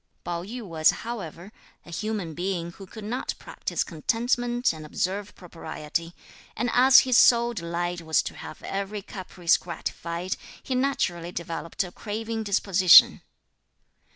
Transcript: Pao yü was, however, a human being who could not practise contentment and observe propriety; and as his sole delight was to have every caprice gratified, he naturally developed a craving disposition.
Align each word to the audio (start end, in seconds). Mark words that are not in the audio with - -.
Pao 0.23 0.41
yü 0.41 0.63
was, 0.63 0.89
however, 1.05 1.51
a 1.85 1.91
human 1.91 2.33
being 2.33 2.71
who 2.71 2.87
could 2.87 3.03
not 3.03 3.35
practise 3.37 3.83
contentment 3.83 4.73
and 4.73 4.83
observe 4.83 5.35
propriety; 5.35 6.15
and 6.55 6.71
as 6.73 7.01
his 7.01 7.15
sole 7.19 7.53
delight 7.53 8.01
was 8.01 8.23
to 8.23 8.35
have 8.35 8.63
every 8.63 9.03
caprice 9.03 9.57
gratified, 9.57 10.37
he 10.63 10.73
naturally 10.73 11.31
developed 11.31 11.83
a 11.83 11.91
craving 11.91 12.41
disposition. 12.41 13.21